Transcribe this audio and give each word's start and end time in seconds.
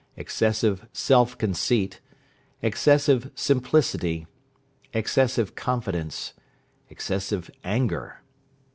Excessive 0.17 0.87
self 0.93 1.37
conceit. 1.37 1.99
Excessive 2.63 3.29
simplicity. 3.35 4.25
Excessive 4.93 5.53
confidence. 5.53 6.33
Excessive 6.89 7.51
anger. 7.63 8.23